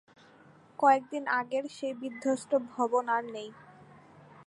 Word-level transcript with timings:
কয়েক 0.79 1.03
দিন 1.11 1.23
আগের 1.39 1.65
সেই 1.77 1.93
বিধ্বস্ত 2.01 2.51
ভবন 2.71 3.05
আর 3.15 3.23
নেই। 3.35 3.49